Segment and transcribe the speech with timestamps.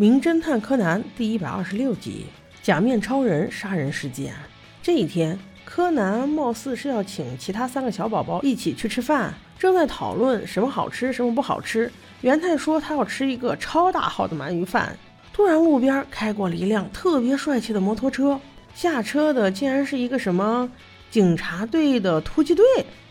[0.00, 2.24] 名侦探柯南》第一百二十六集：
[2.62, 4.32] 假面超人杀人事件。
[4.82, 11.92] 这一天，柯南貌似是要请其他三个小宝宝一起去吃饭，正在讨论什么好吃，什么不好吃。
[12.22, 14.96] 元太说他要吃一个超大号的鳗鱼饭。
[15.34, 18.40] 突然，路边开过了一辆特别帅气的摩托车，
[18.74, 20.66] 下车的竟然是一个什么
[21.10, 22.64] 警察队的突击队。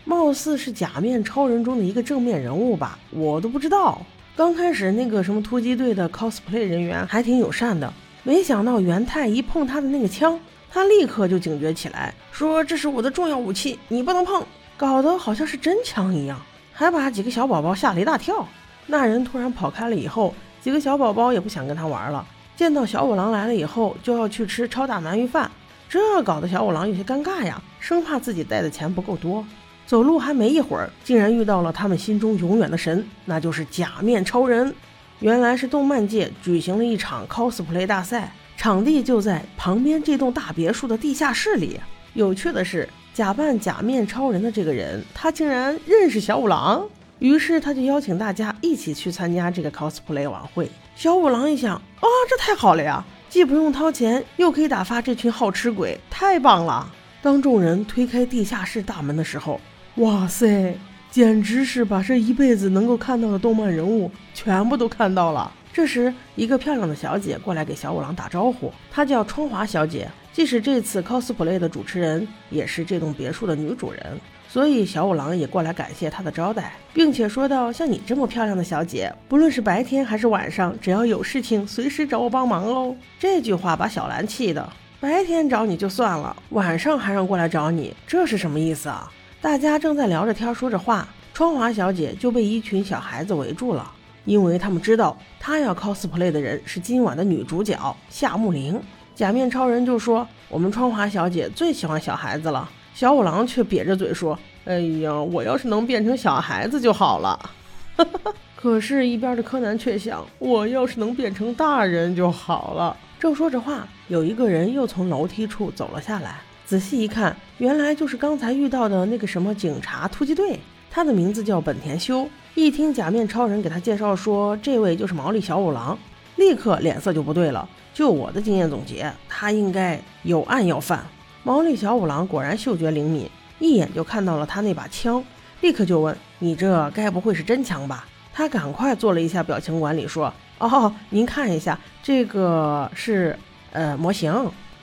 [0.04, 4.04] 貌似是假面超人中的一个正面人物吧，我都不知道。
[4.36, 10.40] 刚开始那个什么突击队的 cosplay 人员还挺友善的，没想到元太一碰他的那个枪，
[10.70, 14.42] 他立刻就警觉起来，说这是我的重要武器，你不能碰，
[14.78, 16.40] 搞得好像是真枪一样，
[16.72, 18.46] 还把几个小宝宝吓了一大跳。
[18.86, 22.26] 那人突然跑开了以后，几个小宝宝也不想跟他玩了，
[22.56, 25.50] 见到小五郎来了以后，就要去吃超大鳗鱼饭，
[25.88, 29.44] 这搞得小五郎有些尴尬呀，生怕自己带的钱不够多。
[29.90, 34.72] 走路还没一会儿，竟然遇到了他们心中永远的神，那就是假面超人。
[35.18, 41.80] 原来是动漫界举行了一场 cosplay 大赛，场地就在旁边这栋大别墅的地下室里。
[42.14, 46.86] 有趣的是，假扮假面超人的这个人，他竟然认识小五郎，
[47.18, 50.70] 于是他就邀请大家一起去参加这个 cosplay 晚会。
[50.94, 56.88] 小五郎一想，啊，这太好了呀，既不用掏钱，又可以打发这群好吃鬼，太棒了！
[57.20, 59.60] 当众人推开地下室大门的时候，
[60.00, 60.74] 哇塞，
[61.10, 65.52] 简直是把这一辈子能够看到的动漫人物全部都看到了。
[65.74, 84.66] 这时，一个漂亮的小姐过来给小五郎打招呼，她叫春华小姐，既是这次 cosplay 的主持人，也是这栋别墅的女主人，所以小五郎也过来感谢她的招待，并且说道：“像你这么漂亮的小姐，不论是白天还是晚上，只要有事情，随时找我帮忙哦。”这句话把小兰气的，
[84.98, 89.12] 白天找你就算了，晚上还让过来找你，这是什么意思啊？
[89.42, 93.90] 大家正在聊着天，说着话，窗华小姐就被一群小孩子围住了，
[94.26, 98.78] 因为他们知道她要 cosplay 的人是今晚的女主角夏木玲。
[99.14, 107.50] 假面超人就说：“我们窗华小姐最喜欢小孩子了。”小五郎却瘪着嘴说：“哎呀，我要是能变成小孩子就好了。
[108.54, 116.40] ”可是，一边的柯南却想：“我要是能变成大人就好了。”正说着话，有一个人又从楼梯处走了下来。
[116.70, 120.56] 仔细一看，原来就是刚才遇到的那个什么警察突击队，
[120.88, 122.30] 他的名字叫本田修。
[122.54, 125.98] 一听假面超人给他介绍说这位就是毛利小五郎，
[126.36, 127.68] 立刻脸色就不对了。
[127.92, 131.04] 就我的经验总结，他应该有案要犯。
[131.42, 135.24] 毛利小五郎果然嗅觉灵敏，一眼就看到了他那把枪，
[135.62, 143.36] 立刻就问：“你这该不会是真枪吧？”他赶快做了一下表情管理，说：“哦，您看一下，这个是
[143.72, 144.32] 呃模型。”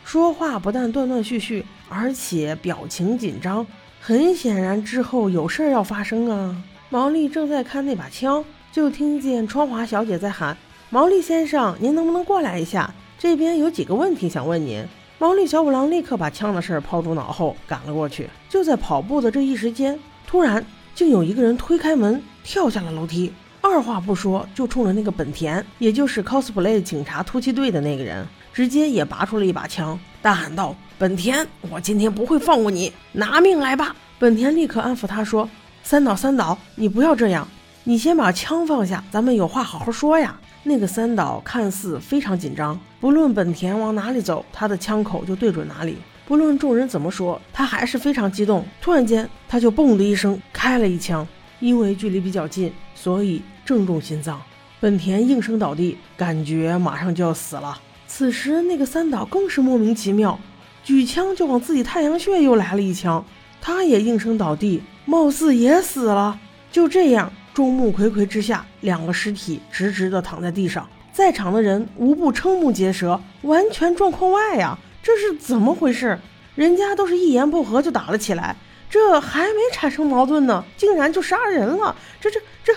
[0.08, 3.68] 说话不但断断续续，而且表情紧张，
[4.00, 6.56] 很显然之后有事儿要发生啊！
[6.90, 8.42] 毛利正在看那把枪，
[8.72, 10.56] 就听见窗华小姐在喊
[10.90, 12.90] ：“毛利先生，您能不能过来一下？
[13.20, 14.82] 这边有几个问题想问您。”
[15.20, 18.30] 毛利小五郎立刻把枪的事儿抛诸脑后，赶了过去。
[18.48, 28.26] 就在跑步的这一时间，突然竟有一个人推开门，跳下了楼梯，二话不说就冲着那个本田，也就是 cosplay 警察突击队的那个人。
[28.58, 35.48] 直接也拔出了一把枪，大喊道：“本田，我今天不会放过你，拿命来吧！”本田立刻安抚他说
[35.84, 37.48] ：“三岛，三岛，你不要这样，
[37.84, 40.36] 你先把枪放下，咱们有话好好说呀。”
[40.66, 45.96] 那个三岛看似非常紧张，不论本田往哪里走，他的枪口就对准哪里。
[46.26, 48.66] 不论众人怎么说，他还是非常激动。
[48.82, 51.28] 突然间，他就嘣的一声开了一枪，
[51.60, 54.42] 因为距离比较近，所以正中心脏。
[54.80, 57.80] 本田应声倒地，感觉马上就要死了。
[58.08, 60.40] 此时，那个三岛更是莫名其妙，
[60.84, 63.24] 举枪就往自己太阳穴又来了一枪，
[63.62, 66.40] 他也应声倒地，貌似也死了。
[66.72, 74.78] 就这样，众目睽睽之下，两个尸体直直的躺在地上，在场的人无不瞠目结舌，完全状况外呀！
[75.04, 76.18] 这是怎么回事？
[76.56, 78.56] 人家都是一言不合就打了起来，
[78.90, 82.74] 这还没产生矛盾呢，竟然就杀人了，这这这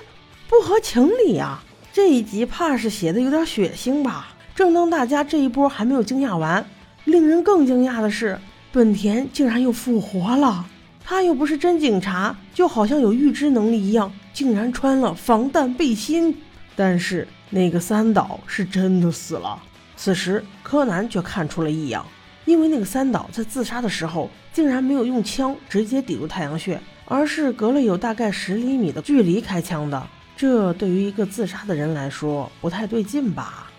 [0.49, 1.61] 不合情理呀！
[1.93, 4.29] 这一集怕是写的有点血腥吧？
[4.61, 6.63] 正当大家这一波还没有惊讶完，
[7.07, 8.39] 令人更惊讶的是，
[8.71, 10.67] 本田竟然又复活了。
[11.03, 16.37] 他又不是真警察，就好像有预知能力一样，竟然穿了防弹背心。
[16.77, 19.59] 但是那个三岛是真的死了。
[19.97, 22.05] 此时柯南却看出了异样，
[22.45, 30.07] 因为那个三岛在自杀的时候，竟然没有用枪直接抵入太阳穴，而是隔了有大概十厘米的距离开枪的。
[30.37, 33.70] 这对于一个自杀的人来说，不太对劲吧？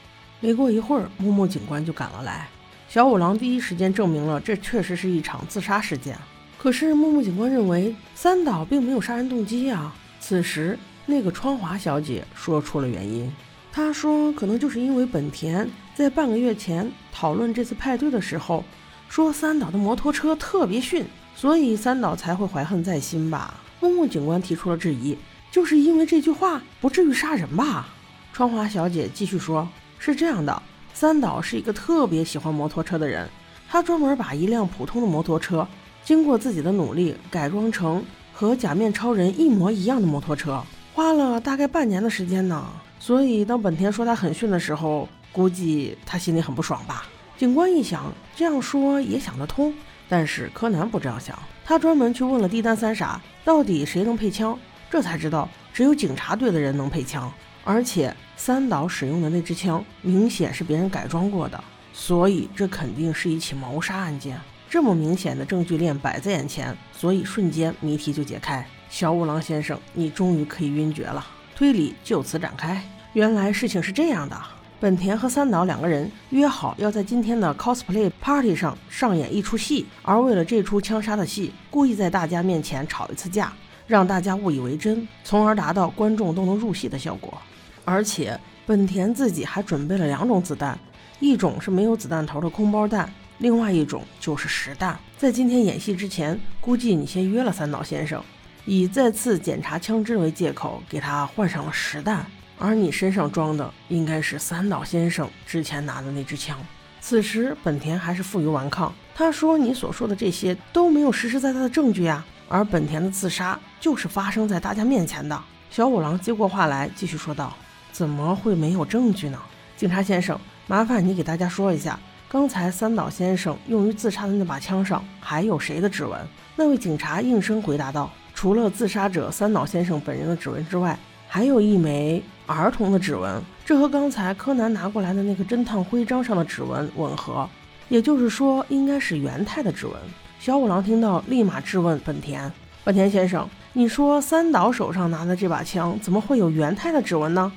[0.42, 2.50] 没过一会儿，木木警官就赶了来。
[2.90, 6.18] 小五郎第一时间证明了这确实是一场自杀事件。
[6.58, 9.96] 可是木木警官认为三岛并没有杀人动机啊。
[10.20, 13.32] 此时，那个川华小姐说出了原因：
[13.72, 18.64] 她说，可能就是因为本田在半个月前讨论这次派对的时候，
[19.10, 21.06] 说三岛的摩托车特别逊，
[21.36, 23.62] 所以三岛才会怀恨在心吧。
[23.80, 25.18] 木木警官提出了质疑，
[25.52, 27.88] 就是因为这句话，不至于杀人吧？
[28.34, 29.68] 窗华小姐继续说，
[30.04, 30.64] 是这样的，
[30.96, 33.30] 三岛是一个特别喜欢摩托车的人，
[33.70, 35.68] 他专门把一辆普通的摩托车，
[36.04, 38.04] 经过自己的努力改装成
[38.34, 40.60] 和假面超人一模一样的摩托车。
[40.96, 42.68] 花了大概半年的时间呢，
[43.00, 47.06] 所以当本田说他很逊的时候，估计他心里很不爽吧。
[47.38, 49.72] 警官一想，这样说也想得通，
[50.10, 54.58] 但是柯南不这样想，他专门去问了地丹三傻，到底谁能配枪，
[54.90, 57.32] 这才知道只有警察队的人能配枪，
[57.64, 61.64] 而且三岛使用的那支枪明显是别人改装过的，
[61.94, 64.40] 所以这肯定是一起谋杀案件。
[64.70, 68.66] 这么明显的证据链摆在眼前，所以瞬间谜题就解开。
[68.90, 71.26] 小五郎先生，你终于可以晕厥了。
[71.56, 72.82] 推理就此展开。
[73.14, 74.36] 原来事情是这样的：
[74.80, 83.54] 本田和三岛两个人约好要在今天的 cosplay party 上上演一出戏，而为了这出枪杀的戏，故意在大家面前吵一次架，
[83.86, 87.38] 让大家误以为真，从而达到观众都能入戏的效果。
[87.86, 90.78] 而且本田自己还准备了两种子弹，
[91.20, 94.98] 一种是没有子弹头的空包弹，另外一种就是实弹。
[95.18, 98.24] 在今天演戏之前，估计你先约了三岛先生。
[98.66, 102.26] 以再次检查枪支为借口，给他换上了实弹，
[102.60, 106.58] 而你身上装的应该是三岛先生之前拿的那支枪。
[107.00, 115.42] 此时，本田还是负隅顽抗，他说：“你所说的这些都没有实实在在的证据呀。”而本田的自杀就是发生在大家面前的。
[115.72, 117.56] 小五郎接过话来，继续说道
[117.92, 119.38] ：“怎么会没有证据呢？
[119.78, 122.00] 警察先生，麻烦你给大家说一下，
[122.30, 126.20] 刚才三岛先生用于自杀的那把枪上还有谁的指纹？”
[126.56, 128.10] 那位警察应声回答道。
[128.34, 130.98] 除了自杀者三岛先生本人的指纹之外，
[131.28, 137.48] 还有一枚儿童的指纹，这和刚才柯南拿过来的那个侦探徽章上的指纹吻合，
[137.88, 139.96] 也就是说，应该是元太的指纹。
[140.40, 142.52] 小五郎听到，立马质问本田
[142.84, 147.52] ：“本田先生，你说三岛手上拿的这把枪怎么会有元太的指纹呢？”“，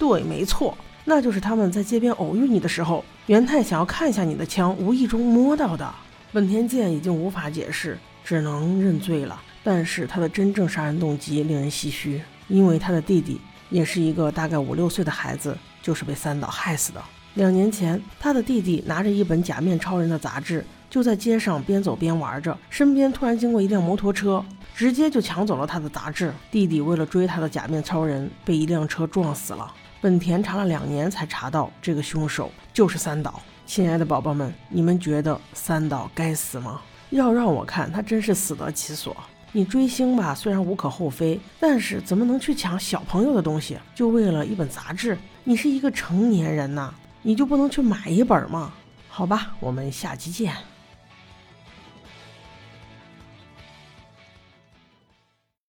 [0.00, 0.74] 对，没错，
[1.04, 5.94] 那就是他们在街边偶遇你的时候，元太想要看一下你的枪，无意中摸到的。”
[6.32, 9.38] 本田健已经无法解释，只能认罪了。
[9.62, 13.38] 但是他的真正杀人动机令人唏嘘，因为他的弟弟
[13.68, 17.02] 也是一个大概五六岁的孩子，就是被三岛害死的。
[17.34, 24.42] 两年前，他的弟弟拿着一本《假面超人》的杂志，就在街上边走边玩着，身边突然经过一辆摩托车，
[24.74, 26.32] 直接就抢走了他的杂志。
[26.50, 29.72] 弟弟为了追他的假面超人，被一辆车撞死了。
[30.02, 33.42] 本田查了两年才查到这个凶手就是三岛。
[33.66, 36.80] 亲爱的宝宝们，你们觉得三岛该死吗？
[37.10, 39.14] 要让我看，他真是死得其所。
[39.52, 45.18] 你追星吧，虽然无可厚非，但是怎么能去抢小朋友的东西，就为了一本杂志？
[45.44, 48.72] 你是一个成年人呐，你就不能去买一本吗？
[49.08, 50.54] 好吧，我们下期见。